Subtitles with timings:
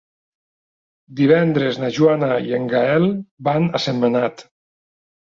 [1.19, 3.09] Divendres na Joana i en Gaël
[3.53, 4.47] van a Sentmenat.